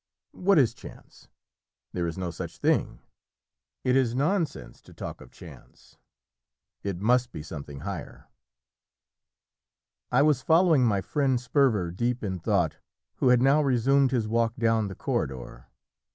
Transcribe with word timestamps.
What 0.31 0.57
is 0.57 0.73
chance? 0.73 1.27
There 1.93 2.07
is 2.07 2.17
no 2.17 2.31
such 2.31 2.57
thing; 2.57 3.01
it 3.83 3.95
is 3.95 4.15
nonsense 4.15 4.81
to 4.81 4.95
talk 4.95 5.21
of 5.21 5.29
chance. 5.29 5.99
It 6.81 6.99
must 6.99 7.31
be 7.31 7.43
something 7.43 7.81
higher!" 7.81 8.27
I 10.11 10.23
was 10.23 10.41
following 10.41 10.85
my 10.85 11.01
friend 11.01 11.39
Sperver, 11.39 11.91
deep 11.91 12.23
in 12.23 12.39
thought, 12.39 12.77
who 13.17 13.27
had 13.27 13.43
now 13.43 13.61
resumed 13.61 14.09
his 14.09 14.27
walk 14.27 14.55
down 14.55 14.87
the 14.87 14.95
corridor. 14.95 15.67